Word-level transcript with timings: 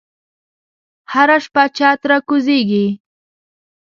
هره 1.13 1.37
شپه 1.43 1.63
چت 1.77 1.99
راکوزیږې 2.09 2.85